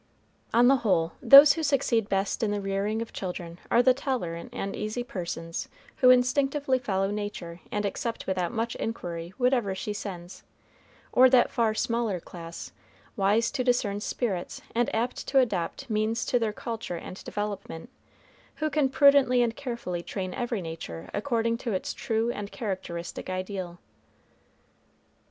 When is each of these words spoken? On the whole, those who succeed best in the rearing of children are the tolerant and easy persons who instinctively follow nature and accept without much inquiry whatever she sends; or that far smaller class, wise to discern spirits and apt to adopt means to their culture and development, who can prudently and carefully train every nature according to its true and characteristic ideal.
On 0.51 0.67
the 0.67 0.77
whole, 0.77 1.11
those 1.21 1.53
who 1.53 1.61
succeed 1.61 2.09
best 2.09 2.41
in 2.41 2.49
the 2.49 2.59
rearing 2.59 3.03
of 3.03 3.13
children 3.13 3.59
are 3.69 3.83
the 3.83 3.93
tolerant 3.93 4.49
and 4.51 4.75
easy 4.75 5.03
persons 5.03 5.69
who 5.97 6.09
instinctively 6.09 6.79
follow 6.79 7.11
nature 7.11 7.59
and 7.71 7.85
accept 7.85 8.25
without 8.25 8.51
much 8.51 8.73
inquiry 8.77 9.31
whatever 9.37 9.75
she 9.75 9.93
sends; 9.93 10.41
or 11.11 11.29
that 11.29 11.51
far 11.51 11.75
smaller 11.75 12.19
class, 12.19 12.71
wise 13.15 13.51
to 13.51 13.63
discern 13.63 13.99
spirits 13.99 14.59
and 14.73 14.89
apt 14.95 15.27
to 15.27 15.37
adopt 15.37 15.87
means 15.87 16.25
to 16.25 16.39
their 16.39 16.51
culture 16.51 16.97
and 16.97 17.23
development, 17.23 17.87
who 18.55 18.71
can 18.71 18.89
prudently 18.89 19.43
and 19.43 19.55
carefully 19.55 20.01
train 20.01 20.33
every 20.33 20.63
nature 20.63 21.11
according 21.13 21.59
to 21.59 21.73
its 21.73 21.93
true 21.93 22.31
and 22.31 22.51
characteristic 22.51 23.29
ideal. 23.29 23.77